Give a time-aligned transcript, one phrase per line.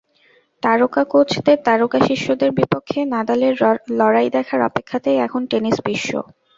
[0.63, 3.53] তারকা কোচদের তারকা শিষ্যদের বিপক্ষে নাদালের
[3.99, 6.11] লড়াই দেখার অপেক্ষাতেই এখন টেনিস-বিশ্ব।